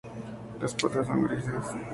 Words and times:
Las 0.59 0.73
patas 0.73 1.05
son 1.05 1.25
grises. 1.25 1.65